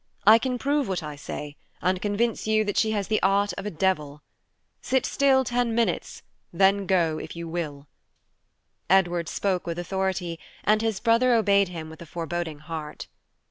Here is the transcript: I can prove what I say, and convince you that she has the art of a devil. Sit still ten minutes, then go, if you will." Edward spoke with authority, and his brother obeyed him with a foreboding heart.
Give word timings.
I 0.25 0.39
can 0.39 0.57
prove 0.57 0.87
what 0.87 1.03
I 1.03 1.15
say, 1.15 1.57
and 1.79 2.01
convince 2.01 2.47
you 2.47 2.63
that 2.63 2.75
she 2.75 2.89
has 2.89 3.07
the 3.07 3.21
art 3.21 3.53
of 3.53 3.67
a 3.67 3.69
devil. 3.69 4.23
Sit 4.81 5.05
still 5.05 5.43
ten 5.43 5.75
minutes, 5.75 6.23
then 6.51 6.87
go, 6.87 7.19
if 7.19 7.35
you 7.35 7.47
will." 7.47 7.85
Edward 8.89 9.29
spoke 9.29 9.67
with 9.67 9.77
authority, 9.77 10.39
and 10.63 10.81
his 10.81 10.99
brother 10.99 11.35
obeyed 11.35 11.67
him 11.67 11.87
with 11.91 12.01
a 12.01 12.07
foreboding 12.07 12.57
heart. 12.57 13.05